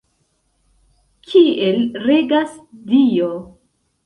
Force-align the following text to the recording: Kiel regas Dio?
Kiel 1.27 1.77
regas 2.07 2.57
Dio? 2.89 3.31